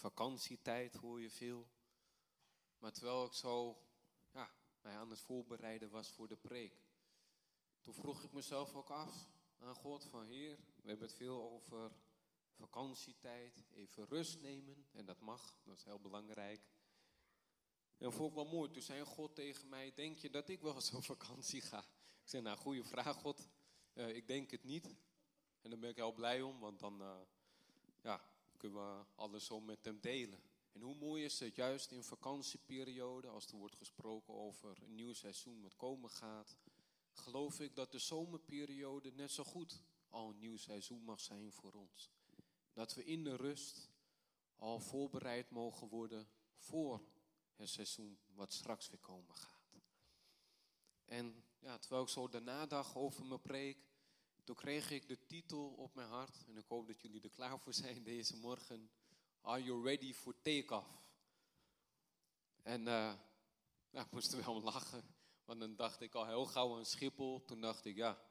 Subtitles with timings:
[0.00, 1.68] Vakantietijd hoor je veel.
[2.78, 3.82] Maar terwijl ik zo
[4.32, 4.50] ja,
[4.80, 6.82] mij aan het voorbereiden was voor de preek,
[7.80, 9.28] toen vroeg ik mezelf ook af
[9.58, 11.92] aan God van Heer, we hebben het veel over
[12.52, 14.86] vakantietijd, even rust nemen.
[14.92, 16.60] En dat mag, dat is heel belangrijk.
[17.98, 18.70] En vond ik wel mooi.
[18.70, 21.78] Toen zei God tegen mij, denk je dat ik wel op vakantie ga?
[22.22, 23.48] Ik zei, nou, goede vraag God.
[23.92, 24.94] Eh, ik denk het niet.
[25.60, 27.02] En daar ben ik heel blij om, want dan...
[27.02, 27.20] eh,
[28.02, 28.29] ja,
[28.60, 30.42] kunnen we alles zo met hem delen.
[30.72, 35.12] En hoe mooi is het juist in vakantieperiode, als er wordt gesproken over een nieuw
[35.12, 36.56] seizoen wat komen gaat,
[37.12, 41.72] geloof ik dat de zomerperiode net zo goed al een nieuw seizoen mag zijn voor
[41.72, 42.10] ons.
[42.72, 43.90] Dat we in de rust
[44.56, 47.04] al voorbereid mogen worden voor
[47.54, 49.80] het seizoen wat straks weer komen gaat.
[51.04, 53.89] En ja, terwijl ik zo daarna dacht over mijn preek,
[54.50, 56.44] toen kreeg ik de titel op mijn hart.
[56.46, 58.90] En ik hoop dat jullie er klaar voor zijn deze morgen.
[59.40, 60.88] Are you ready for take-off?
[62.62, 63.12] En eh
[63.90, 65.14] ja, ik moest wel om lachen.
[65.44, 67.44] Want dan dacht ik al heel gauw aan Schiphol.
[67.44, 68.22] Toen dacht ik, ja,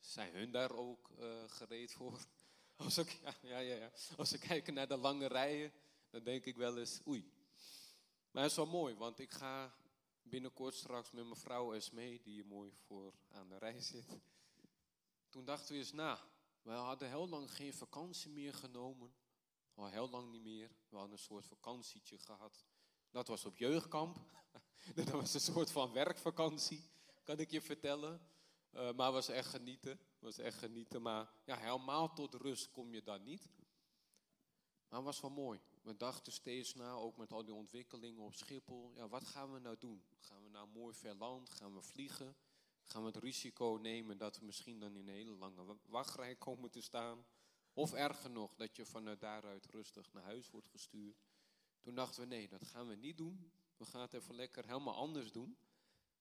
[0.00, 2.26] zijn hun daar ook eh, gereed voor?
[2.76, 3.90] Als ik, ja, ja, ja.
[4.16, 5.72] Als ik kijk naar de lange rijen,
[6.10, 7.32] dan denk ik wel eens, oei.
[8.30, 9.74] Maar het is wel mooi, want ik ga
[10.22, 14.32] binnenkort straks met mijn vrouw Esmee, die hier mooi voor aan de rij zit.
[15.34, 16.20] Toen dachten we eens na.
[16.62, 19.14] We hadden heel lang geen vakantie meer genomen.
[19.74, 20.68] Al heel lang niet meer.
[20.88, 22.64] We hadden een soort vakantietje gehad.
[23.10, 24.18] Dat was op jeugdkamp.
[24.94, 26.90] dat was een soort van werkvakantie,
[27.22, 28.20] kan ik je vertellen.
[28.70, 30.00] Eh, maar was echt genieten.
[30.18, 31.02] Was echt genieten.
[31.02, 33.48] Maar ja, helemaal tot rust kom je dan niet.
[34.88, 35.60] Maar het was wel mooi.
[35.82, 38.92] We dachten steeds na, ook met al die ontwikkelingen op Schiphol.
[38.94, 40.04] Ja, wat gaan we nou doen?
[40.18, 41.50] Gaan we naar mooi ver land?
[41.50, 42.36] Gaan we vliegen?
[42.84, 46.36] Gaan we het risico nemen dat we misschien dan in een hele lange wa- wachtrij
[46.36, 47.26] komen te staan.
[47.72, 51.24] Of erger nog, dat je vanuit daaruit rustig naar huis wordt gestuurd.
[51.80, 53.52] Toen dachten we, nee, dat gaan we niet doen.
[53.76, 55.56] We gaan het even lekker helemaal anders doen.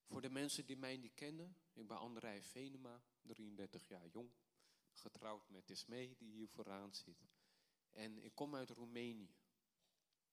[0.05, 4.31] Voor de mensen die mij niet kennen, ik ben André Venema, 33 jaar jong.
[4.91, 7.27] Getrouwd met Ismee, die hier vooraan zit.
[7.91, 9.35] En ik kom uit Roemenië.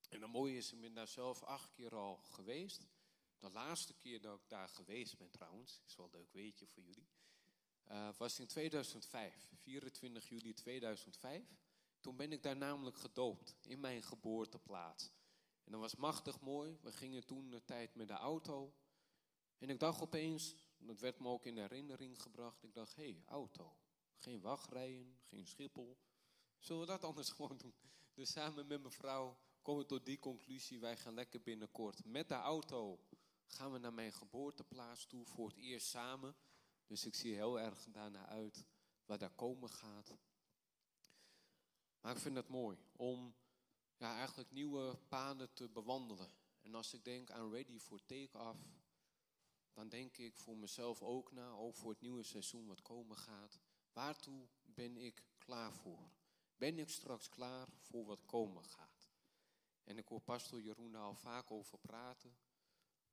[0.09, 2.89] En het mooie is, ik ben daar zelf acht keer al geweest.
[3.41, 6.83] De laatste keer dat ik daar geweest ben trouwens, is wel een leuk weetje voor
[6.83, 7.09] jullie,
[7.85, 11.59] eh, was in 2005, 24 juli 2005.
[12.01, 15.13] Toen ben ik daar namelijk gedoopt, in mijn geboorteplaats.
[15.65, 16.79] En dat was machtig mooi.
[16.83, 18.75] We gingen toen de tijd met de auto.
[19.59, 23.23] En ik dacht opeens, dat werd me ook in herinnering gebracht, ik dacht, hé, hey,
[23.27, 23.77] auto.
[24.17, 25.99] Geen wachtrijen, geen Schiphol.
[26.59, 27.75] Zullen we dat anders gewoon doen?
[28.15, 32.29] Dus samen met mijn vrouw komen we tot die conclusie, wij gaan lekker binnenkort met
[32.29, 33.01] de auto
[33.53, 36.37] gaan we naar mijn geboorteplaats toe voor het eerst samen.
[36.87, 38.67] Dus ik zie heel erg daarna uit
[39.05, 40.17] wat daar komen gaat.
[42.01, 43.35] Maar ik vind het mooi om
[43.97, 46.33] ja, eigenlijk nieuwe paden te bewandelen.
[46.61, 48.59] En als ik denk aan ready for take-off,
[49.73, 53.61] dan denk ik voor mezelf ook na, ook voor het nieuwe seizoen wat komen gaat.
[53.93, 56.13] Waartoe ben ik klaar voor?
[56.57, 59.11] Ben ik straks klaar voor wat komen gaat?
[59.85, 62.37] En ik hoor pastor Jeroen daar al vaak over praten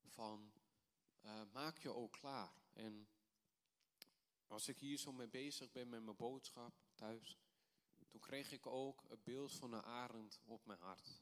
[0.08, 0.52] van
[1.22, 2.54] eh, maak je ook klaar.
[2.74, 3.08] En
[4.48, 7.38] als ik hier zo mee bezig ben met mijn boodschap thuis,
[8.08, 11.22] toen kreeg ik ook het beeld van een arend op mijn hart.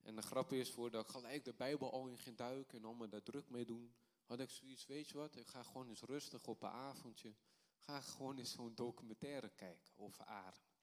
[0.00, 3.08] En de grap is, voordat ik gelijk de Bijbel al in ging duiken en allemaal
[3.08, 6.46] daar druk mee doen, had ik zoiets, weet je wat, ik ga gewoon eens rustig
[6.46, 7.34] op een avondje,
[7.78, 10.80] ga gewoon eens zo'n documentaire kijken over arend.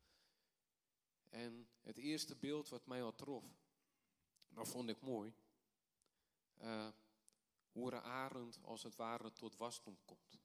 [1.29, 3.46] En het eerste beeld wat mij al trof,
[4.47, 5.34] dat vond ik mooi
[6.61, 6.88] uh,
[7.72, 10.41] hoe een arend als het ware tot wasdom komt.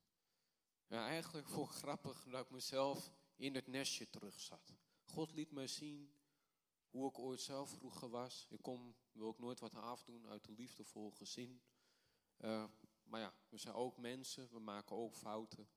[0.87, 4.75] Ja, eigenlijk ik grappig dat ik mezelf in het nestje terug zat.
[5.02, 6.14] God liet mij zien
[6.90, 8.46] hoe ik ooit zelf vroeger was.
[8.50, 11.62] Ik kom, wil ik nooit wat afdoen uit een liefdevol gezin.
[12.38, 12.64] Uh,
[13.02, 15.69] maar ja, we zijn ook mensen, we maken ook fouten.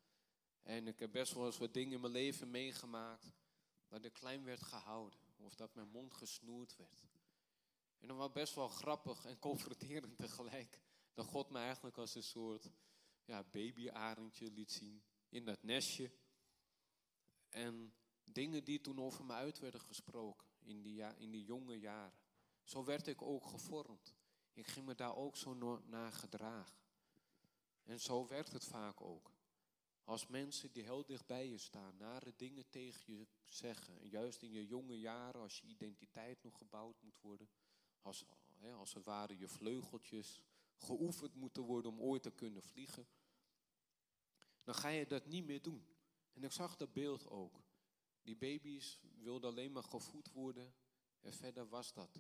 [0.64, 3.32] En ik heb best wel eens wat dingen in mijn leven meegemaakt
[3.88, 5.20] dat ik klein werd gehouden.
[5.38, 7.06] Of dat mijn mond gesnoerd werd.
[8.00, 10.80] En dan was best wel grappig en confronterend tegelijk.
[11.14, 12.70] Dat God me eigenlijk als een soort
[13.26, 16.12] ja, babyarendje liet zien in dat nestje.
[17.50, 21.80] En dingen die toen over me uit werden gesproken in die, ja, in die jonge
[21.80, 22.20] jaren.
[22.64, 24.16] Zo werd ik ook gevormd.
[24.54, 26.78] Ik ging me daar ook zo naar gedragen.
[27.84, 29.32] En zo werkt het vaak ook.
[30.04, 34.00] Als mensen die heel dicht bij je staan, nare dingen tegen je zeggen.
[34.00, 37.50] En juist in je jonge jaren, als je identiteit nog gebouwd moet worden.
[38.02, 40.42] Als, hè, als het ware je vleugeltjes
[40.78, 43.08] geoefend moeten worden om ooit te kunnen vliegen.
[44.64, 45.88] Dan ga je dat niet meer doen.
[46.34, 47.64] En ik zag dat beeld ook.
[48.22, 50.74] Die baby's wilden alleen maar gevoed worden.
[51.20, 52.20] En verder was dat.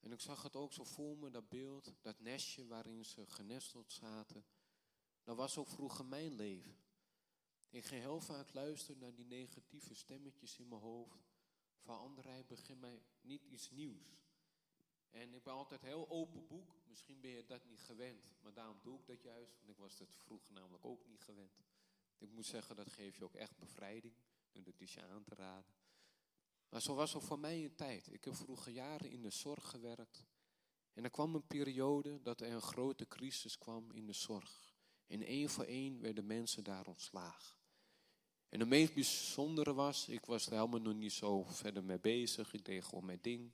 [0.00, 3.92] En ik zag het ook zo voor me, dat beeld, dat nestje waarin ze genesteld
[3.92, 4.46] zaten.
[5.22, 6.78] Dat was ook vroeger mijn leven.
[7.68, 11.26] Ik ging heel vaak luisteren naar die negatieve stemmetjes in mijn hoofd.
[11.78, 14.25] Van André, begin mij niet iets nieuws.
[15.16, 16.74] En ik ben altijd heel open boek.
[16.88, 19.56] Misschien ben je dat niet gewend, maar daarom doe ik dat juist.
[19.58, 21.64] Want ik was dat vroeger namelijk ook niet gewend.
[22.18, 24.14] Ik moet zeggen, dat geeft je ook echt bevrijding.
[24.52, 25.74] En dat is je aan te raden.
[26.68, 28.12] Maar zo was het voor mij een tijd.
[28.12, 30.24] Ik heb vroeger jaren in de zorg gewerkt.
[30.92, 34.74] En er kwam een periode dat er een grote crisis kwam in de zorg.
[35.06, 37.56] En één voor één werden mensen daar ontslagen.
[38.48, 42.52] En het meest bijzondere was, ik was er helemaal nog niet zo verder mee bezig.
[42.52, 43.52] Ik deed gewoon mijn ding.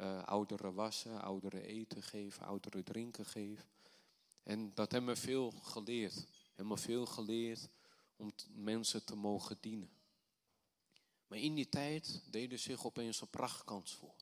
[0.00, 3.64] Uh, ouderen wassen, ouderen eten geven, ouderen drinken geven.
[4.42, 6.26] En dat heeft me veel geleerd.
[6.56, 7.68] Me veel geleerd
[8.16, 9.90] om mensen te mogen dienen.
[11.26, 14.14] Maar in die tijd deden zich opeens een prachtkans voor.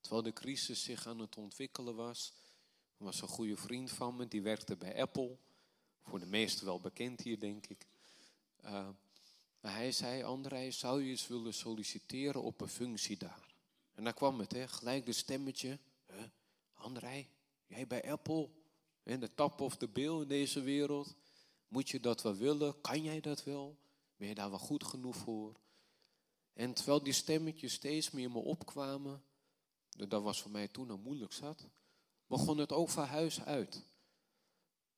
[0.00, 2.32] Terwijl de crisis zich aan het ontwikkelen was,
[2.96, 5.36] was een goede vriend van me, die werkte bij Apple.
[6.02, 7.86] Voor de meesten wel bekend hier, denk ik.
[8.64, 8.88] Uh,
[9.60, 13.49] maar hij zei, André, zou je eens willen solliciteren op een functie daar?
[14.00, 15.78] En daar kwam het, hè, gelijk de stemmetje.
[16.06, 16.22] Huh?
[16.74, 17.26] André,
[17.66, 18.48] jij bij Apple,
[19.02, 21.14] in de top of de bill in deze wereld.
[21.68, 22.80] Moet je dat wel willen?
[22.80, 23.78] Kan jij dat wel?
[24.16, 25.60] Ben je daar wel goed genoeg voor?
[26.52, 29.22] En terwijl die stemmetjes steeds meer me opkwamen,
[29.90, 31.68] dat was voor mij toen een moeilijk zat,
[32.26, 33.84] begon het ook van huis uit.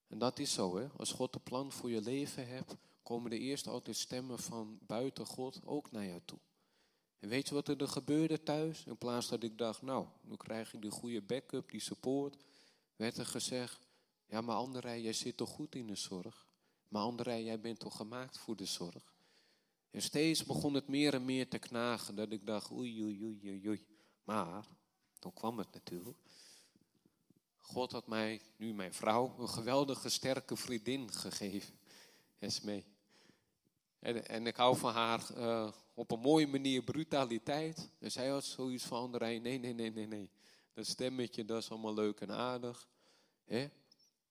[0.07, 0.89] En dat is zo, hè?
[0.97, 5.27] Als God een plan voor je leven hebt, komen er eerst altijd stemmen van buiten
[5.27, 6.39] God ook naar jou toe.
[7.23, 8.85] En weet je wat er gebeurde thuis?
[8.85, 12.37] In plaats dat ik dacht, nou, nu krijg ik die goede backup, die support,
[12.97, 13.87] werd er gezegd,
[14.27, 16.47] ja, maar André, jij zit toch goed in de zorg?
[16.89, 19.15] Maar André, jij bent toch gemaakt voor de zorg?
[19.91, 23.69] En steeds begon het meer en meer te knagen, dat ik dacht, oei, oei, oei,
[23.69, 23.87] oei.
[24.25, 24.65] Maar,
[25.19, 26.19] toen kwam het natuurlijk.
[27.57, 31.79] God had mij, nu mijn vrouw, een geweldige sterke vriendin gegeven.
[32.39, 32.85] Esmee.
[33.99, 37.91] En, en ik hou van haar uh, op een mooie manier brutaliteit.
[37.99, 40.31] En zij had zoiets van nee, nee, nee, nee, nee.
[40.73, 42.89] Dat stemmetje, dat is allemaal leuk en aardig.
[43.45, 43.69] Hè?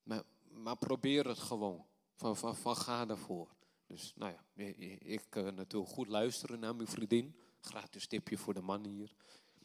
[0.03, 1.85] Maar, maar probeer het gewoon.
[2.15, 3.55] Van, van, ga ervoor.
[3.87, 4.63] Dus nou ja,
[4.99, 7.35] ik uh, natuurlijk goed luisteren naar mijn vriendin.
[7.61, 9.15] Gratis tipje voor de man hier.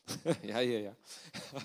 [0.43, 0.97] ja, ja, ja.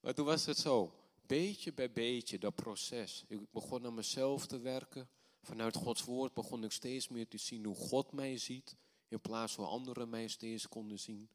[0.00, 0.92] maar toen was het zo.
[1.26, 3.24] Beetje bij beetje, dat proces.
[3.28, 5.08] Ik begon aan mezelf te werken.
[5.44, 8.76] Vanuit Gods woord begon ik steeds meer te zien hoe God mij ziet.
[9.08, 11.28] In plaats van anderen mij steeds konden zien.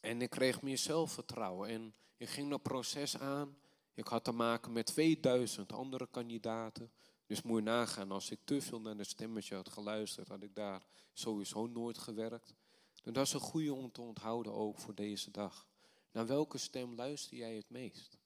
[0.00, 1.68] En ik kreeg meer zelfvertrouwen.
[1.68, 3.56] En ik ging dat proces aan.
[3.94, 6.92] Ik had te maken met 2000 andere kandidaten.
[7.26, 10.54] Dus moet je nagaan, als ik te veel naar de stemmetje had geluisterd, had ik
[10.54, 10.82] daar
[11.12, 12.54] sowieso nooit gewerkt.
[13.02, 15.66] En dat is een goede om te onthouden ook voor deze dag.
[16.12, 18.18] Naar welke stem luister jij het meest?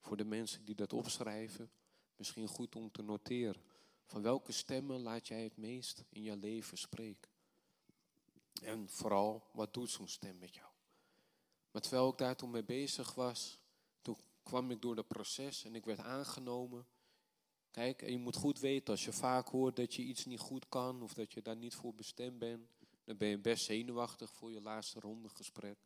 [0.00, 1.70] Voor de mensen die dat opschrijven,
[2.16, 3.62] misschien goed om te noteren.
[4.08, 7.30] Van welke stemmen laat jij het meest in je leven spreken?
[8.62, 10.68] En vooral, wat doet zo'n stem met jou?
[11.70, 13.58] Maar terwijl ik daar toen mee bezig was,
[14.02, 16.86] toen kwam ik door dat proces en ik werd aangenomen.
[17.70, 20.68] Kijk, en je moet goed weten, als je vaak hoort dat je iets niet goed
[20.68, 22.68] kan of dat je daar niet voor bestemd bent,
[23.04, 25.78] dan ben je best zenuwachtig voor je laatste ronde gesprek.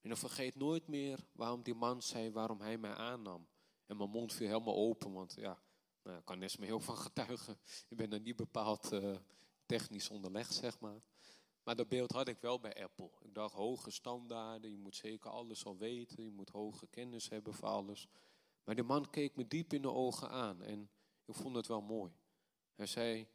[0.00, 3.46] En dan vergeet nooit meer waarom die man zei waarom hij mij aannam.
[3.86, 5.62] En mijn mond viel helemaal open, want ja,
[6.02, 7.58] nou, ik kan me heel van getuigen.
[7.88, 9.16] Ik ben er niet bepaald uh,
[9.66, 11.00] technisch onderlegd, zeg maar.
[11.62, 13.10] Maar dat beeld had ik wel bij Apple.
[13.22, 17.54] Ik dacht, hoge standaarden, je moet zeker alles al weten, je moet hoge kennis hebben
[17.54, 18.08] voor alles.
[18.64, 20.90] Maar die man keek me diep in de ogen aan en
[21.24, 22.12] ik vond het wel mooi.
[22.74, 23.28] Hij zei,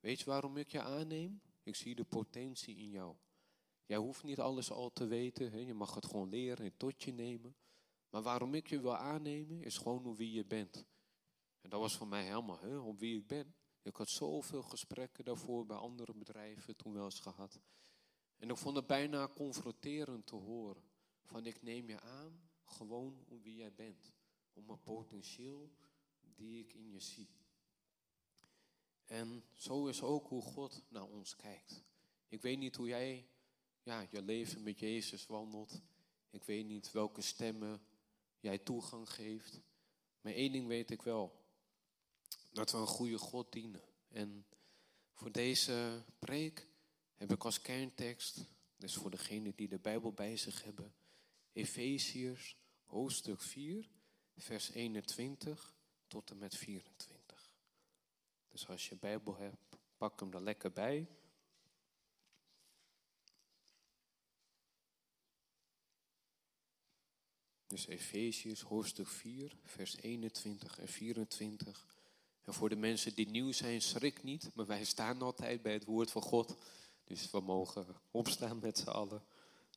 [0.00, 1.40] weet je waarom ik je aanneem?
[1.62, 3.16] Ik zie de potentie in jou.
[3.86, 5.58] Jij hoeft niet alles al te weten, hè?
[5.58, 7.56] je mag het gewoon leren en tot je nemen.
[8.10, 10.84] Maar waarom ik je wil aannemen, is gewoon hoe wie je bent.
[11.64, 13.54] En dat was voor mij helemaal hè, om wie ik ben.
[13.82, 17.60] Ik had zoveel gesprekken daarvoor bij andere bedrijven toen wel eens gehad.
[18.36, 20.82] En ik vond het bijna confronterend te horen.
[21.22, 24.12] Van ik neem je aan, gewoon om wie jij bent.
[24.52, 25.70] Om een potentieel
[26.20, 27.28] die ik in je zie.
[29.04, 31.84] En zo is ook hoe God naar ons kijkt.
[32.28, 33.28] Ik weet niet hoe jij
[33.82, 35.82] ja, je leven met Jezus wandelt.
[36.30, 37.86] Ik weet niet welke stemmen
[38.38, 39.60] jij toegang geeft.
[40.20, 41.42] Maar één ding weet ik wel.
[42.54, 43.82] Dat we een goede God dienen.
[44.08, 44.46] En
[45.12, 46.68] voor deze preek
[47.14, 50.94] heb ik als kerntekst, dus voor degenen die de Bijbel bij zich hebben,
[51.52, 53.90] Efeziërs hoofdstuk 4,
[54.36, 55.74] vers 21
[56.06, 57.54] tot en met 24.
[58.48, 61.08] Dus als je Bijbel hebt, pak hem er lekker bij.
[67.66, 71.93] Dus Efeziërs hoofdstuk 4, vers 21 en 24.
[72.44, 75.84] En voor de mensen die nieuw zijn, schrik niet, maar wij staan altijd bij het
[75.84, 76.56] woord van God.
[77.04, 79.22] Dus we mogen opstaan met z'n allen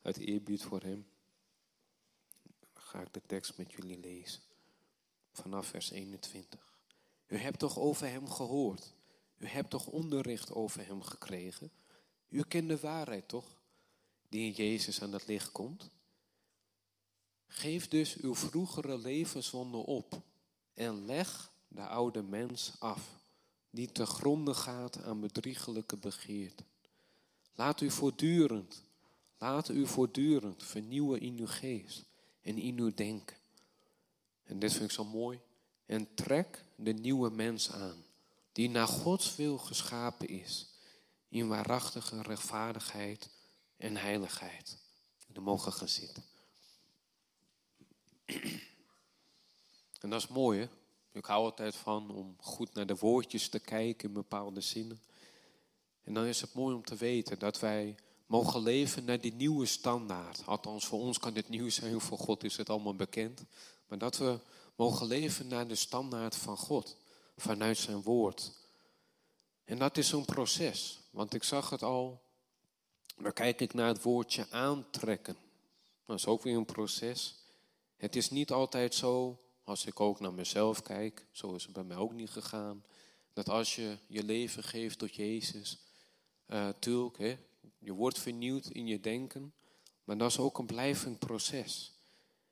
[0.01, 1.07] uit eerbied voor Hem.
[2.73, 4.41] Dan ga ik de tekst met jullie lezen.
[5.31, 6.77] Vanaf vers 21.
[7.27, 8.93] U hebt toch over Hem gehoord?
[9.37, 11.71] U hebt toch onderricht over Hem gekregen?
[12.29, 13.61] U kent de waarheid toch?
[14.29, 15.89] Die in Jezus aan het licht komt?
[17.47, 20.21] Geef dus uw vroegere levenswonde op
[20.73, 23.17] en leg de oude mens af,
[23.69, 26.65] die te gronde gaat aan bedriegelijke begeerten.
[27.55, 28.83] Laat u voortdurend,
[29.37, 32.05] laat u voortdurend vernieuwen in uw geest
[32.41, 33.37] en in uw denken.
[34.43, 35.39] En dit vind ik zo mooi.
[35.85, 38.05] En trek de nieuwe mens aan,
[38.51, 40.69] die naar Gods wil geschapen is,
[41.29, 43.29] in waarachtige rechtvaardigheid
[43.77, 44.77] en heiligheid.
[45.33, 46.23] We mogen gaan zitten.
[49.97, 50.67] En dat is mooi, hè?
[51.17, 55.01] Ik hou altijd van om goed naar de woordjes te kijken in bepaalde zinnen.
[56.03, 57.95] En dan is het mooi om te weten dat wij
[58.25, 60.41] mogen leven naar die nieuwe standaard.
[60.45, 63.43] Althans, voor ons kan dit nieuw zijn, voor God is het allemaal bekend.
[63.87, 64.39] Maar dat we
[64.75, 66.97] mogen leven naar de standaard van God,
[67.37, 68.51] vanuit zijn woord.
[69.65, 72.21] En dat is zo'n proces, want ik zag het al.
[73.17, 75.37] Dan kijk ik naar het woordje aantrekken.
[76.05, 77.35] Dat is ook weer een proces.
[77.95, 81.83] Het is niet altijd zo, als ik ook naar mezelf kijk, zo is het bij
[81.83, 82.83] mij ook niet gegaan,
[83.33, 85.79] dat als je je leven geeft tot Jezus,
[86.47, 87.37] uh, tuurlijk,
[87.79, 89.53] je wordt vernieuwd in je denken,
[90.03, 91.93] maar dat is ook een blijvend proces.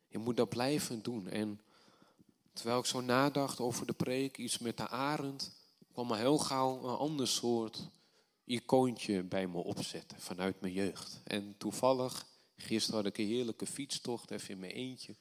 [0.08, 1.28] Je moet dat blijven doen.
[1.28, 1.62] En
[2.54, 5.52] terwijl ik zo nadacht over de preek, iets met de arend,
[5.92, 7.90] kwam er heel gauw een ander soort
[8.44, 11.22] icoontje bij me opzetten vanuit mijn jeugd.
[11.24, 15.16] En toevallig, gisteren had ik een heerlijke fietstocht, even in mijn eentje.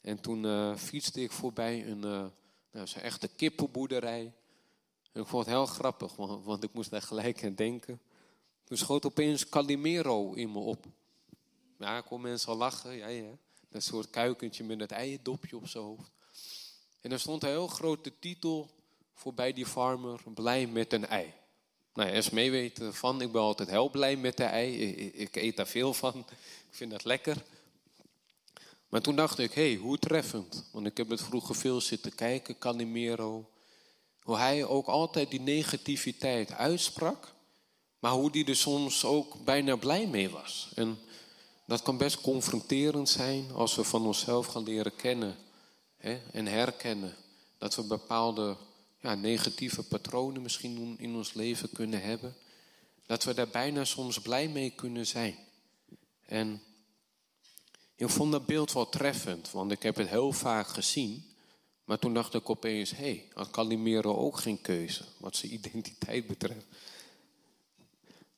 [0.00, 2.26] En toen uh, fietste ik voorbij een, uh,
[2.70, 4.32] nou, echte kippenboerderij.
[5.12, 8.00] En ik vond het heel grappig, want, ik moest daar gelijk aan denken.
[8.64, 10.86] Toen schoot opeens Calimero in me op.
[11.78, 12.96] Ja, ik kon mensen al lachen.
[12.96, 13.30] Ja, ja.
[13.68, 16.10] Dat soort kuikentje met het eiendopje op zijn hoofd.
[17.00, 18.70] En er stond een heel grote titel
[19.14, 20.20] voorbij die farmer.
[20.34, 21.32] Blij met een ei.
[21.94, 24.82] Nou ja, meeweten van, ik ben altijd heel blij met de ei.
[24.82, 26.18] Ik, ik eet daar veel van.
[26.70, 27.42] Ik vind dat lekker.
[28.90, 30.64] Maar toen dacht ik, hé, hey, hoe treffend.
[30.72, 33.50] Want ik heb het vroeger veel zitten kijken, Calimero.
[34.22, 37.34] Hoe hij ook altijd die negativiteit uitsprak.
[37.98, 40.72] Maar hoe die er soms ook bijna blij mee was.
[40.74, 40.98] En
[41.66, 45.36] dat kan best confronterend zijn als we van onszelf gaan leren kennen
[45.96, 47.14] hè, en herkennen.
[47.58, 48.56] Dat we bepaalde
[49.00, 52.36] ja, negatieve patronen misschien in ons leven kunnen hebben.
[53.06, 55.36] Dat we daar bijna soms blij mee kunnen zijn.
[56.26, 56.62] En
[58.00, 61.24] ik vond dat beeld wel treffend, want ik heb het heel vaak gezien.
[61.84, 66.26] Maar toen dacht ik opeens, hé, hey, had Calimero ook geen keuze wat zijn identiteit
[66.26, 66.64] betreft.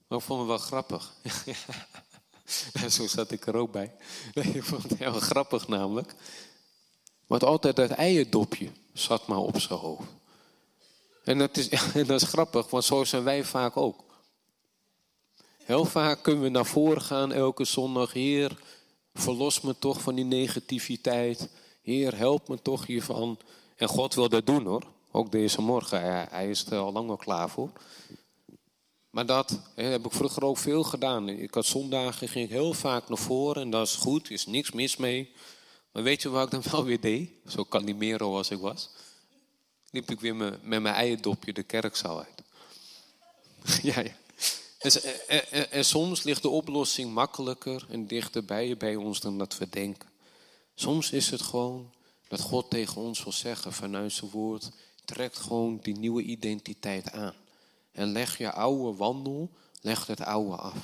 [0.06, 1.14] Maar ik vond het wel grappig.
[2.90, 3.94] Zo zat ik er ook bij.
[4.54, 6.14] ik vond het heel grappig namelijk.
[7.26, 10.08] Want altijd dat eierdopje zat maar op zijn hoofd.
[11.24, 14.04] En dat, is, en dat is grappig, want zo zijn wij vaak ook.
[15.64, 18.12] Heel vaak kunnen we naar voren gaan elke zondag.
[18.12, 18.58] Heer,
[19.14, 21.48] verlos me toch van die negativiteit.
[21.82, 23.38] Heer, help me toch hiervan.
[23.76, 24.82] En God wil dat doen hoor.
[25.10, 26.28] Ook deze morgen.
[26.30, 27.70] Hij, is er al lang al klaar voor.
[29.10, 31.28] Maar dat heb ik vroeger ook veel gedaan.
[31.28, 33.62] Ik had zondagen, ging ik heel vaak naar voren.
[33.62, 35.32] En dat is goed, is niks mis mee.
[35.92, 37.30] Maar weet je wat ik dan wel weer deed?
[37.46, 38.90] Zo Calimero als ik was.
[39.90, 42.42] Liep ik weer met, met mijn eierdopje de kerkzaal uit.
[43.82, 44.16] ja, ja.
[44.82, 50.08] En, en, soms ligt de oplossing makkelijker en dichterbij bij ons dan dat we denken.
[50.74, 51.92] Soms is het gewoon
[52.28, 54.70] dat God tegen ons wil zeggen vanuit zijn woord:
[55.04, 57.34] trek gewoon die nieuwe identiteit aan.
[57.92, 60.76] En leg je oude wandel, leg het oude af.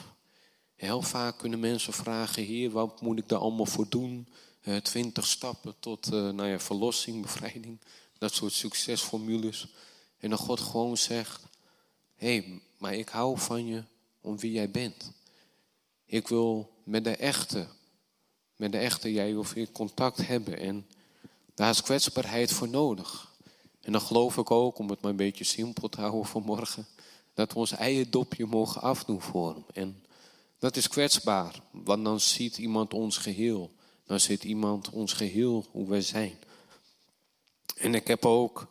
[0.74, 4.28] Heel vaak kunnen mensen vragen: Heer, wat moet ik daar allemaal voor doen?
[4.60, 7.80] Eh, twintig stappen tot uh, nou ja, verlossing, bevrijding.
[8.18, 9.66] Dat soort succesformules.
[10.18, 11.42] En dan God gewoon zegt:
[12.18, 13.82] hey, maar ik hou van je
[14.20, 15.12] om wie jij bent.
[16.06, 17.66] Ik wil met de echte,
[18.56, 20.58] met de echte jij of ik contact hebben.
[20.58, 20.86] En
[21.54, 23.32] daar is kwetsbaarheid voor nodig.
[23.80, 26.86] En dan geloof ik ook, om het maar een beetje simpel te houden vanmorgen,
[27.34, 29.64] dat we ons eigen dopje mogen afdoen voor hem.
[29.72, 30.04] En
[30.58, 33.70] dat is kwetsbaar, want dan ziet iemand ons geheel.
[34.06, 36.38] Dan ziet iemand ons geheel hoe wij zijn.
[37.76, 38.66] En ik heb ook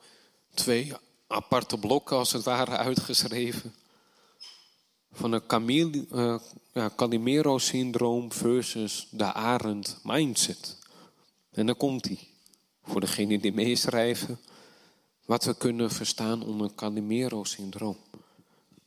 [0.54, 0.94] twee
[1.28, 3.76] aparte blokken als het ware uitgeschreven.
[5.12, 6.40] Van een uh,
[6.74, 10.78] ja, Calimero-syndroom versus de Arend mindset.
[11.52, 12.20] En dan komt hij.
[12.84, 14.40] Voor degene die meeschrijven.
[15.26, 17.98] Wat we kunnen verstaan onder Calimero-syndroom.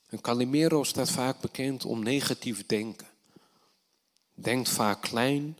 [0.08, 3.06] Een Calimero staat vaak bekend om negatief denken.
[4.34, 5.56] Denkt vaak klein,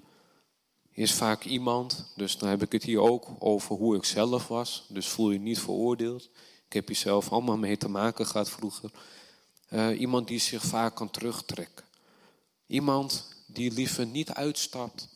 [0.93, 4.85] is vaak iemand, dus dan heb ik het hier ook over hoe ik zelf was.
[4.89, 6.29] Dus voel je niet veroordeeld.
[6.71, 8.91] Ik heb hier zelf allemaal mee te maken gehad vroeger.
[9.71, 11.85] Uh, iemand die zich vaak kan terugtrekken.
[12.67, 15.09] Iemand die liever niet uitstapt.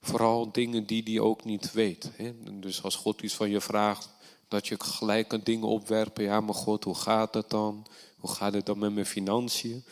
[0.00, 2.10] Vooral dingen die hij ook niet weet.
[2.16, 2.34] Hè?
[2.60, 4.08] Dus als God iets van je vraagt,
[4.48, 6.24] dat je gelijk een dingen opwerpen.
[6.24, 7.86] Ja, maar God, hoe gaat het dan?
[8.18, 9.84] Hoe gaat het dan met mijn financiën?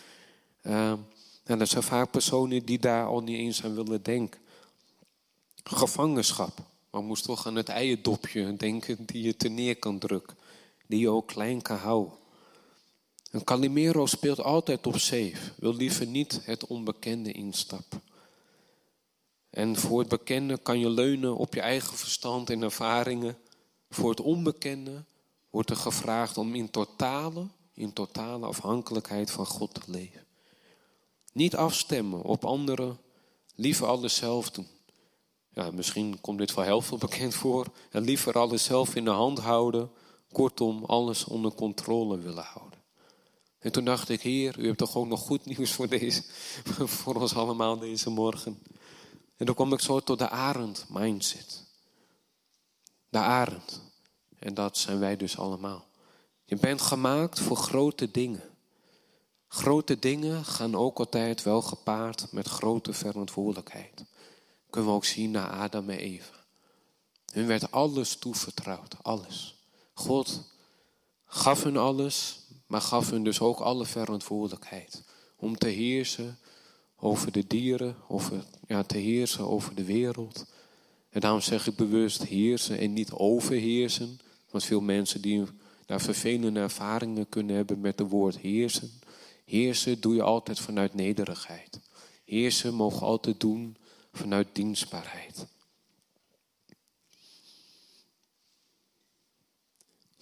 [0.63, 4.41] En dat zijn vaak personen die daar al niet eens aan willen denken.
[5.65, 6.59] Gevangenschap.
[6.91, 10.39] Maar moest toch aan het eierdopje denken die je te neer kan drukken.
[10.91, 12.13] Die je ook klein kan houden.
[13.31, 15.53] Een Calimero speelt altijd op safe.
[15.57, 18.03] Wil liever niet het onbekende instappen.
[19.51, 23.39] En voor het bekende kan je leunen op je eigen verstand en ervaringen.
[23.91, 25.05] Voor het onbekende
[25.51, 30.25] wordt er gevraagd om in totale, in totale afhankelijkheid van God te leven.
[31.33, 32.99] Niet afstemmen op anderen,
[33.55, 34.67] liever alles zelf doen.
[35.49, 37.67] Ja, misschien komt dit voor heel veel bekend voor.
[37.91, 39.91] En liever alles zelf in de hand houden.
[40.33, 42.79] Kortom, alles onder controle willen houden.
[43.59, 46.23] En toen dacht ik, Heer, u hebt toch ook nog goed nieuws voor, deze,
[46.99, 48.63] voor ons allemaal deze morgen.
[49.37, 51.65] En dan kom ik zo tot de arend mindset.
[53.09, 53.81] De arend.
[54.39, 55.89] En dat zijn wij dus allemaal.
[56.45, 58.43] Je bent gemaakt voor grote dingen.
[59.49, 64.05] Grote dingen gaan ook altijd wel gepaard met grote verantwoordelijkheid.
[64.71, 66.35] Kunnen we ook zien naar Adam en Eva.
[67.33, 69.60] Hun werd alles toevertrouwd, alles.
[70.01, 70.43] God
[71.25, 75.03] gaf hun alles, maar gaf hun dus ook alle verantwoordelijkheid.
[75.37, 76.39] Om te heersen
[76.97, 80.47] over de dieren, over, ja, te heersen over de wereld.
[81.11, 84.19] En daarom zeg ik bewust heersen en niet overheersen.
[84.51, 85.45] Want veel mensen die
[85.87, 88.91] daar vervelende ervaringen kunnen hebben met het woord heersen.
[89.45, 91.81] Heersen doe je altijd vanuit nederigheid.
[92.25, 93.77] Heersen mogen altijd doen
[94.13, 95.47] vanuit dienstbaarheid.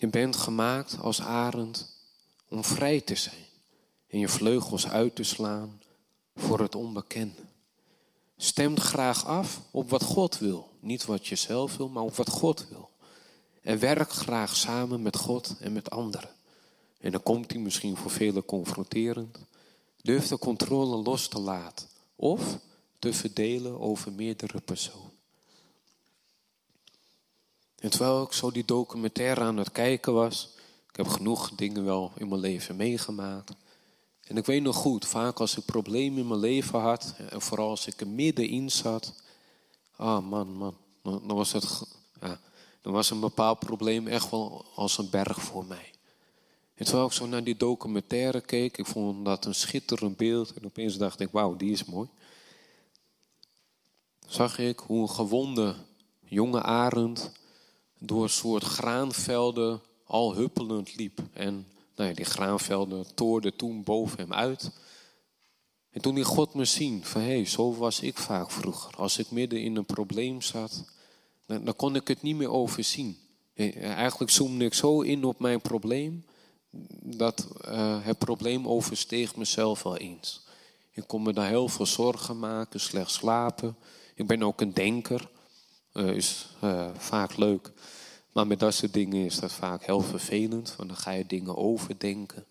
[0.00, 1.96] Je bent gemaakt als arend
[2.48, 3.46] om vrij te zijn
[4.08, 5.80] en je vleugels uit te slaan
[6.37, 7.42] voor het onbekende.
[8.37, 10.70] Stemt graag af op wat God wil.
[10.80, 12.90] Niet wat je zelf wil, maar op wat God wil.
[13.62, 16.30] En werk graag samen met God en met anderen.
[17.00, 19.38] En dan komt hij misschien voor velen confronterend.
[20.02, 21.88] Durf de controle los te laten.
[22.16, 22.58] Of
[22.98, 25.08] te verdelen over meerdere personen.
[27.79, 30.49] En terwijl ik zo die documentaire aan het kijken was,
[30.88, 33.53] ik heb genoeg dingen wel in mijn leven meegemaakt.
[34.23, 37.71] En ik weet nog goed, vaak als ik problemen in mijn leven had, en vooral
[37.71, 39.14] als ik er middenin zat,
[39.97, 41.83] ah man, man, dan was het,
[42.21, 42.41] ja,
[42.83, 45.93] dan was een bepaald probleem echt wel als een berg voor mij.
[46.75, 50.53] En terwijl ik zo naar die documentaire keek, ik vond dat een schitterend beeld.
[50.53, 52.09] En opeens dacht ik, wauw, die is mooi.
[54.27, 55.75] Zag ik hoe een gewonde
[56.21, 57.33] jonge arend
[57.98, 61.20] door een soort graanvelden al huppelend liep.
[61.32, 64.70] En nou ja, die graanvelden toorden toen boven hem uit.
[65.90, 68.96] En toen die God me zien, van hey, zo was ik vaak vroeger.
[68.96, 70.84] Als ik midden in een probleem zat,
[71.46, 73.18] dan, dan kon ik het niet meer overzien.
[73.54, 76.24] Eigenlijk zoomde ik zo in op mijn probleem,
[77.02, 80.46] dat uh, het probleem oversteeg mezelf wel eens.
[80.92, 83.76] Ik kon me daar heel veel zorgen maken, slecht slapen.
[84.14, 85.30] Ik ben ook een denker,
[85.92, 87.72] uh, is uh, vaak leuk.
[88.33, 91.57] Maar met dat soort dingen is dat vaak heel vervelend, want dan ga je dingen
[91.57, 92.46] overdenken.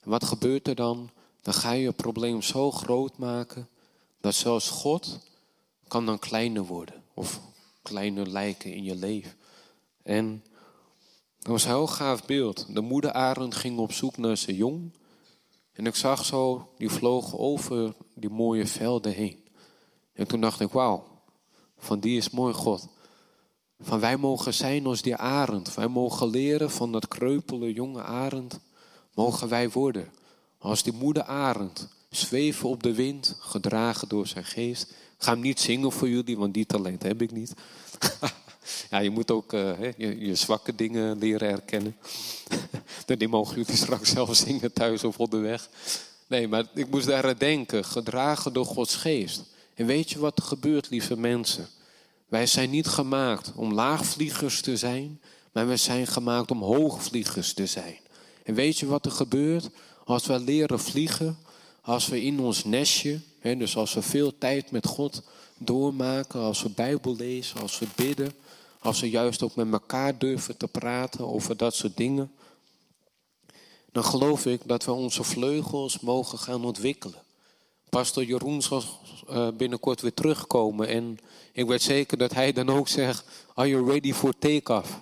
[0.00, 1.10] En wat gebeurt er dan?
[1.42, 3.68] Dan ga je je probleem zo groot maken
[4.20, 5.18] dat zelfs God
[5.88, 7.40] kan dan kleiner worden of
[7.82, 9.32] kleiner lijken in je leven.
[10.02, 10.44] En
[11.38, 12.74] dat was een heel gaaf beeld.
[12.74, 14.92] De moederarend ging op zoek naar zijn jong.
[15.72, 19.44] En ik zag zo, die vlogen over die mooie velden heen.
[20.12, 21.04] En toen dacht ik, wauw,
[21.80, 22.88] van die is mooi God.
[23.80, 25.74] Van wij mogen zijn als die arend.
[25.74, 28.60] Wij mogen leren van dat kreupele jonge arend.
[29.14, 30.08] Mogen wij worden.
[30.58, 31.88] Als die moeder arend.
[32.10, 34.82] Zweven op de wind, gedragen door zijn geest.
[34.90, 37.54] Ik ga hem niet zingen voor jullie, want die talent heb ik niet.
[38.90, 41.96] ja, je moet ook uh, je, zwakke dingen leren herkennen.
[43.18, 45.68] die mogen jullie straks zelf zingen thuis of op de weg.
[46.26, 47.84] Nee, maar ik moest daar aan denken.
[47.84, 49.42] Gedragen door Gods geest.
[49.80, 51.68] En weet je wat er gebeurt, lieve mensen?
[52.28, 55.20] Wij zijn niet gemaakt om laagvliegers te zijn,
[55.52, 57.98] maar we zijn gemaakt om hoogvliegers te zijn.
[58.44, 59.70] En weet je wat er gebeurt?
[60.04, 61.38] Als we leren vliegen,
[61.82, 65.22] als we in ons nestje, hè, dus als we veel tijd met God
[65.58, 68.32] doormaken, als we Bijbel lezen, als we bidden,
[68.78, 72.32] als we juist ook met elkaar durven te praten over dat soort dingen,
[73.92, 77.28] dan geloof ik dat we onze vleugels mogen gaan ontwikkelen.
[77.90, 78.82] Pastor Jeroen zal
[79.30, 81.18] uh, binnenkort weer terugkomen en
[81.52, 83.24] ik weet zeker dat hij dan ook zegt,
[83.54, 85.00] are you ready for take-off?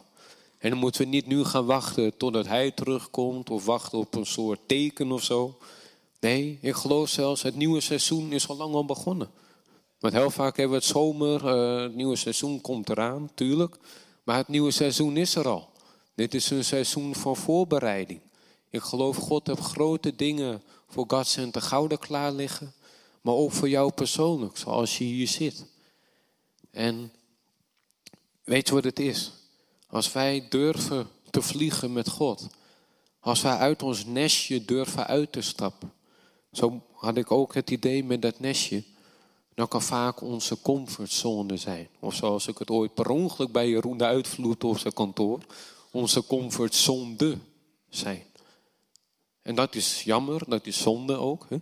[0.58, 4.26] En dan moeten we niet nu gaan wachten totdat hij terugkomt of wachten op een
[4.26, 5.58] soort teken of zo.
[6.20, 9.30] Nee, ik geloof zelfs, het nieuwe seizoen is al lang al begonnen.
[9.98, 13.76] Want heel vaak hebben we het zomer, uh, het nieuwe seizoen komt eraan, tuurlijk.
[14.24, 15.68] Maar het nieuwe seizoen is er al.
[16.14, 18.20] Dit is een seizoen van voorbereiding.
[18.70, 22.72] Ik geloof God heeft grote dingen voor God Center Gouden klaar liggen.
[23.28, 25.66] Maar ook voor jou persoonlijk, zoals je hier zit.
[26.70, 27.12] En
[28.44, 29.32] weet je wat het is?
[29.86, 32.46] Als wij durven te vliegen met God.
[33.20, 35.92] Als wij uit ons nestje durven uit te stappen.
[36.52, 38.84] Zo had ik ook het idee met dat nestje.
[39.54, 41.88] Dan kan vaak onze comfortzone zijn.
[41.98, 45.40] Of zoals ik het ooit per ongeluk bij Jeroen uitvloed op zijn kantoor.
[45.90, 47.38] Onze comfortzone
[47.88, 48.24] zijn.
[49.42, 51.46] En dat is jammer, dat is zonde ook.
[51.48, 51.56] Hè?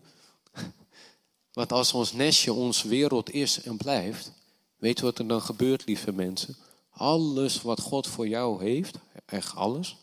[1.57, 4.33] Want als ons nestje ons wereld is en blijft,
[4.77, 6.57] weet wat er dan gebeurt, lieve mensen?
[6.91, 9.97] Alles wat God voor jou heeft, echt alles,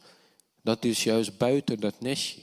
[0.61, 2.41] dat is juist buiten dat nestje.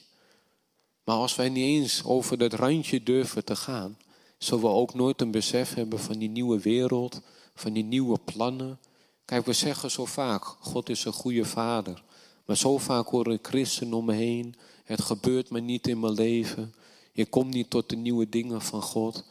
[1.05, 3.99] Maar als wij niet eens over dat randje durven te gaan,
[4.39, 7.21] zullen we ook nooit een besef hebben van die nieuwe wereld,
[7.55, 8.79] van die nieuwe plannen.
[9.25, 12.03] Kijk, we zeggen zo vaak, God is een goede vader.
[12.45, 16.75] Maar zo vaak horen christenen om me heen, het gebeurt me niet in mijn leven.
[17.13, 19.25] Je komt niet tot de nieuwe dingen van God.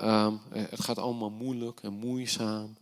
[0.00, 2.76] Um, het gaat allemaal moeilijk en moeizaam.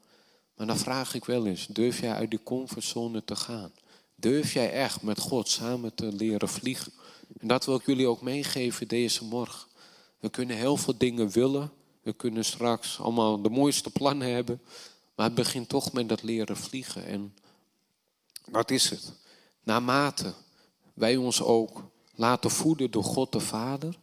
[0.56, 3.72] Maar dan vraag ik wel eens, durf jij uit die comfortzone te gaan?
[4.14, 6.92] Durf jij echt met God samen te leren vliegen?
[7.38, 9.68] En dat wil ik jullie ook meegeven deze morgen.
[10.18, 11.72] We kunnen heel veel dingen willen.
[12.02, 14.60] We kunnen straks allemaal de mooiste plannen hebben.
[15.14, 17.06] Maar het begint toch met dat leren vliegen.
[17.06, 17.34] En
[18.50, 19.12] dat is het.
[19.62, 20.34] Naarmate
[20.94, 23.98] wij ons ook laten voeden door God de Vader,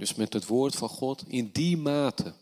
[0.00, 2.32] dus met het woord van God, in die mate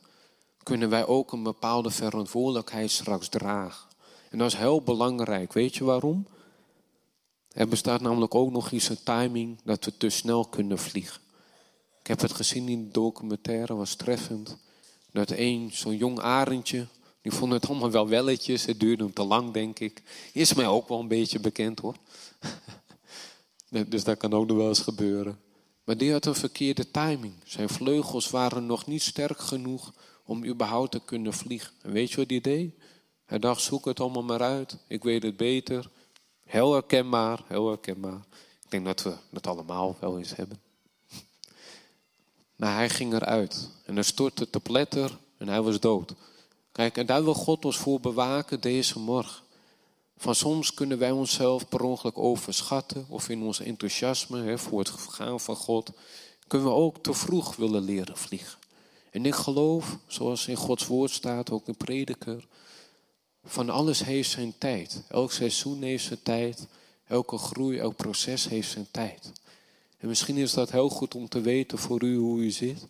[0.63, 3.89] kunnen wij ook een bepaalde verantwoordelijkheid straks dragen.
[4.31, 5.53] En dat is heel belangrijk.
[5.53, 6.27] Weet je waarom?
[7.49, 11.21] Er bestaat namelijk ook nog eens een timing dat we te snel kunnen vliegen.
[12.01, 14.57] Ik heb het gezien in de documentaire, was treffend.
[15.13, 16.87] Dat één, zo'n jong arendje,
[17.23, 18.65] die vond het allemaal wel welletjes.
[18.65, 20.03] Het duurde hem te lang, denk ik.
[20.33, 21.97] Is mij ook wel een beetje bekend hoor.
[23.89, 25.47] dus dat kan ook nog wel eens gebeuren.
[25.89, 27.35] Maar die had een verkeerde timing.
[27.45, 29.93] Zijn vleugels waren nog niet sterk genoeg
[30.25, 31.73] om überhaupt te kunnen vliegen.
[31.83, 32.75] En weet je wat hij deed?
[33.27, 34.77] Hij dacht, zoek het allemaal maar uit.
[34.87, 35.91] Ik weet het beter.
[36.45, 38.21] Heel herkenbaar, heel herkenbaar.
[38.65, 40.61] Ik denk dat we dat allemaal wel eens hebben.
[42.57, 43.71] Maar hij ging eruit.
[43.85, 46.15] En hij stortte te pletter en hij was dood.
[46.73, 49.43] Kijk, en daar wil God ons voor bewaken deze morgen.
[50.21, 53.07] Van soms kunnen wij onszelf per ongeluk overschatten.
[53.09, 55.91] Of in ons enthousiasme hè, voor het gaan van God.
[56.47, 58.59] Kunnen we ook te vroeg willen leren vliegen.
[59.11, 62.47] En ik geloof, zoals in Gods woord staat, ook een prediker,
[63.45, 65.03] van alles heeft zijn tijd.
[65.09, 66.67] Elk seizoen heeft zijn tijd.
[67.07, 69.33] Elke groei, elk proces heeft zijn tijd.
[69.99, 72.85] En misschien is dat heel goed om te weten voor u hoe u zit.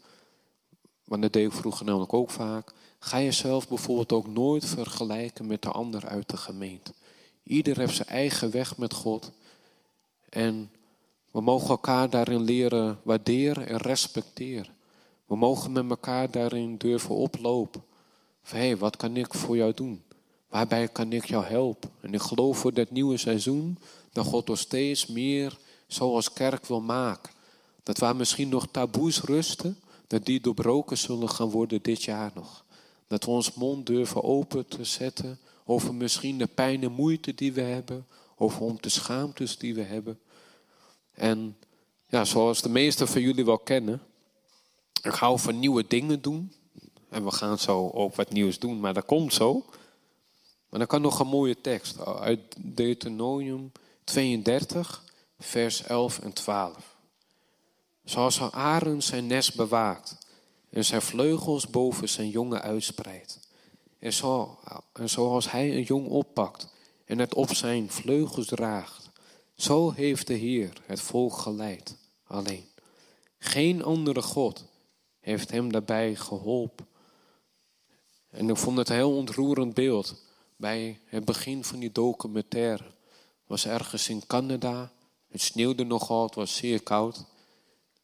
[1.04, 2.72] Want dat deed ik vroeger namelijk ook vaak.
[2.98, 6.92] Ga jezelf bijvoorbeeld ook nooit vergelijken met de ander uit de gemeente.
[7.48, 9.30] Ieder heeft zijn eigen weg met God.
[10.28, 10.70] En
[11.30, 14.74] we mogen elkaar daarin leren waarderen en respecteren.
[15.26, 17.82] We mogen met elkaar daarin durven oplopen.
[18.42, 20.02] Van hé, hey, wat kan ik voor jou doen?
[20.48, 21.90] Waarbij kan ik jou helpen?
[22.00, 23.78] En ik geloof voor dat nieuwe seizoen
[24.12, 27.32] dat God ons steeds meer zoals kerk wil maken.
[27.82, 32.64] Dat waar misschien nog taboes rusten, dat die doorbroken zullen gaan worden dit jaar nog.
[33.06, 35.38] Dat we ons mond durven open te zetten
[35.70, 39.82] over misschien de pijn en moeite die we hebben, over om de schaamtes die we
[39.82, 40.20] hebben.
[41.14, 41.56] En
[42.06, 44.02] ja, zoals de meesten van jullie wel kennen,
[45.02, 46.52] ik hou van nieuwe dingen doen.
[47.08, 49.64] En we gaan zo ook wat nieuws doen, maar dat komt zo.
[50.68, 53.72] Maar dan kan nog een mooie tekst uit Deuteronomium
[54.04, 55.04] 32,
[55.38, 56.96] vers 11 en 12.
[58.04, 60.18] Zoals Aaron zijn nest bewaakt
[60.70, 63.47] en zijn vleugels boven zijn jongen uitspreidt.
[63.98, 64.58] En, zo,
[64.92, 66.68] en zoals hij een jong oppakt
[67.04, 69.10] en het op zijn vleugels draagt,
[69.54, 71.96] zo heeft de Heer het volk geleid.
[72.26, 72.64] Alleen,
[73.38, 74.64] geen andere God
[75.20, 76.86] heeft hem daarbij geholpen.
[78.30, 80.22] En ik vond het een heel ontroerend beeld.
[80.56, 82.84] Bij het begin van die documentaire
[83.46, 84.92] was ergens in Canada.
[85.28, 87.24] Het sneeuwde nogal, het was zeer koud.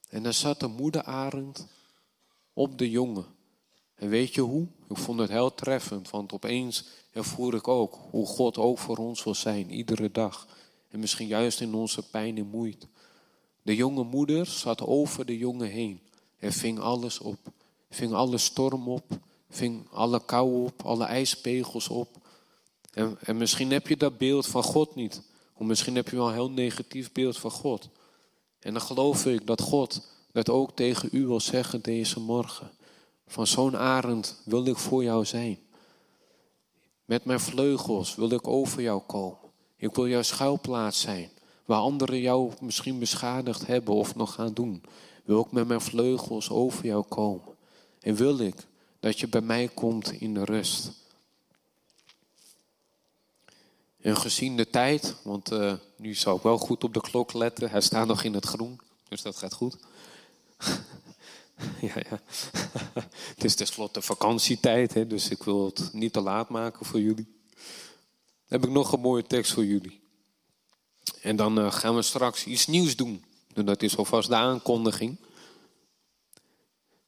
[0.09, 1.67] En daar zat de moederarend
[2.53, 3.27] op de jongen.
[3.95, 4.67] En weet je hoe?
[4.95, 9.25] Ik vond het heel treffend, want opeens ervoer ik ook hoe God ook voor ons
[9.25, 10.47] wil zijn, iedere dag.
[10.89, 12.87] En misschien juist in onze pijn en moeite.
[13.63, 16.01] De jonge moeder zat over de jongen heen
[16.39, 17.39] en ving alles op.
[17.91, 19.05] Ving alle storm op,
[19.51, 22.09] ving alle kou op, alle ijspegels op.
[22.93, 25.23] En, en misschien heb je dat beeld van God niet.
[25.55, 27.89] Of misschien heb je wel een heel negatief beeld van God.
[28.59, 32.71] En dan geloof ik dat God dat ook tegen u wil zeggen deze morgen.
[33.27, 35.59] Van zo'n arend wil ik voor jou zijn.
[37.05, 39.39] Met mijn vleugels wil ik over jou komen.
[39.77, 41.31] Ik wil jouw schuilplaats zijn.
[41.65, 44.83] Waar anderen jou misschien beschadigd hebben of nog gaan doen.
[45.25, 47.55] Wil ik met mijn vleugels over jou komen.
[48.01, 48.67] En wil ik
[49.01, 50.91] dat je bij mij komt in de rust.
[54.01, 57.71] En gezien de tijd, want uh, nu zal ik wel goed op de klok letten.
[57.71, 59.77] Hij staat nog in het groen, dus dat gaat goed.
[61.95, 62.21] ja, ja.
[63.35, 67.29] het is tenslotte vakantietijd, hè, dus ik wil het niet te laat maken voor jullie.
[67.55, 70.01] Dan heb ik nog een mooie tekst voor jullie.
[71.21, 73.25] En dan uh, gaan we straks iets nieuws doen.
[73.55, 75.17] En dat is alvast de aankondiging.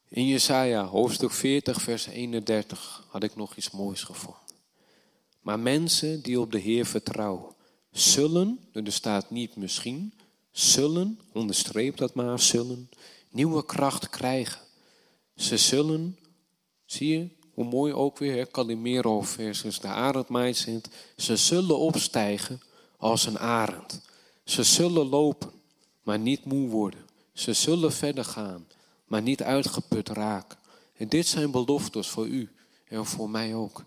[0.09, 4.41] In Jesaja, hoofdstuk 40, vers 31, had ik nog iets moois gevonden.
[5.41, 7.55] Maar mensen die op de Heer vertrouwen,
[7.91, 10.13] zullen, er staat niet misschien,
[10.51, 12.91] zullen, onderstreep dat maar, zullen,
[13.37, 14.61] nieuwe kracht krijgen.
[15.35, 16.19] Ze zullen,
[16.85, 22.61] zie je, hoe mooi ook weer, Calimero versus de arend mindset, ze zullen opstijgen
[22.97, 24.01] als een arend.
[24.45, 25.51] Ze zullen lopen,
[26.03, 27.01] maar niet moe worden.
[27.33, 28.67] Ze zullen verder gaan,
[29.05, 30.59] maar niet uitgeput raken.
[30.97, 32.49] En dit zijn beloftes voor u
[32.85, 33.85] en voor mij ook.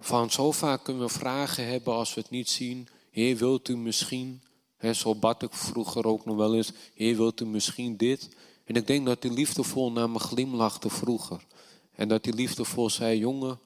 [0.00, 2.88] Van zo vaak kunnen we vragen hebben als we het niet zien.
[3.10, 4.42] Heer, wilt u misschien,
[4.76, 6.72] hè, zo bad ik vroeger ook nog wel eens.
[6.94, 8.28] Heer, wilt u misschien dit?
[8.70, 11.46] En ik denk dat hij liefdevol naar me glimlachte vroeger.
[11.94, 13.58] En dat hij liefdevol zei, jongen,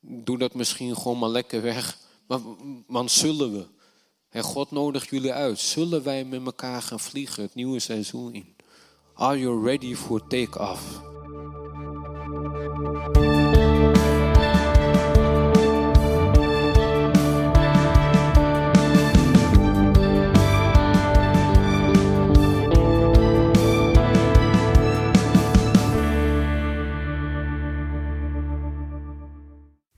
[0.00, 1.98] doe dat misschien gewoon maar lekker weg.
[2.26, 2.40] Maar,
[2.86, 3.66] want zullen we?
[4.28, 5.58] En God nodigt jullie uit.
[5.58, 8.56] Zullen wij met elkaar gaan vliegen het nieuwe seizoen in?
[9.14, 11.00] Are you ready for take-off?